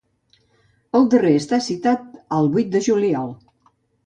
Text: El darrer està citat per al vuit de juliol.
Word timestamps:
El 0.99 1.05
darrer 1.13 1.33
està 1.41 1.59
citat 1.67 2.09
per 2.15 2.25
al 2.39 2.51
vuit 2.57 2.73
de 2.79 2.83
juliol. 2.89 3.31